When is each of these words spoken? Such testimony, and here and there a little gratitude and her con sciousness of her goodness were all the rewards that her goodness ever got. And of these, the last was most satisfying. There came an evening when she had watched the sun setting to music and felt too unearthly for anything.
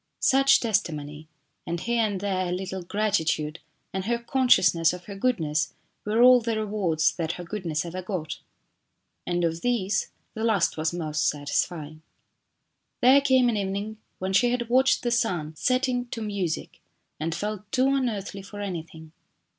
Such 0.19 0.59
testimony, 0.59 1.27
and 1.67 1.79
here 1.79 2.01
and 2.03 2.19
there 2.19 2.47
a 2.47 2.51
little 2.51 2.81
gratitude 2.81 3.59
and 3.93 4.05
her 4.05 4.17
con 4.17 4.47
sciousness 4.47 4.95
of 4.95 5.03
her 5.05 5.15
goodness 5.15 5.73
were 6.05 6.23
all 6.23 6.41
the 6.41 6.57
rewards 6.57 7.11
that 7.17 7.33
her 7.33 7.43
goodness 7.43 7.85
ever 7.85 8.01
got. 8.01 8.39
And 9.27 9.43
of 9.43 9.61
these, 9.61 10.09
the 10.33 10.43
last 10.43 10.75
was 10.75 10.91
most 10.91 11.27
satisfying. 11.29 12.01
There 13.01 13.21
came 13.21 13.47
an 13.47 13.57
evening 13.57 13.97
when 14.17 14.33
she 14.33 14.49
had 14.49 14.69
watched 14.69 15.03
the 15.03 15.11
sun 15.11 15.55
setting 15.55 16.07
to 16.07 16.19
music 16.23 16.81
and 17.19 17.35
felt 17.35 17.71
too 17.71 17.89
unearthly 17.93 18.41
for 18.41 18.59
anything. 18.59 19.11